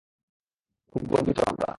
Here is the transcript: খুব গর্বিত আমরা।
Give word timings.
খুব 0.91 1.01
গর্বিত 1.11 1.39
আমরা। 1.47 1.67